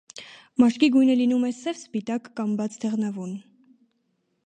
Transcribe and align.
Մաշկի 0.63 0.89
գույնը 0.95 1.17
լինում 1.19 1.45
է 1.51 1.53
սև, 1.59 1.79
սպիտակ 1.83 2.33
կամ 2.41 2.59
բաց 2.63 2.79
դեղնավուն։ 2.87 3.41